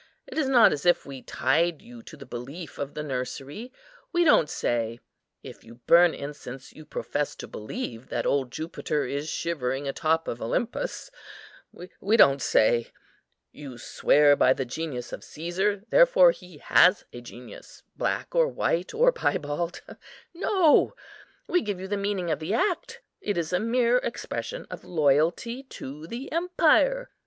[0.25, 3.71] It is not as if we tied you to the belief of the nursery:
[4.11, 4.99] we don't say,
[5.43, 10.41] 'If you burn incense, you profess to believe that old Jupiter is shivering atop of
[10.41, 11.11] Olympus;'
[11.99, 12.87] we don't say,
[13.51, 18.95] 'You swear by the genius of Cæsar, therefore he has a genius, black, or white,
[18.95, 19.81] or piebald,'
[20.33, 20.95] No,
[21.45, 25.61] we give you the meaning of the act; it is a mere expression of loyalty
[25.61, 27.11] to the empire.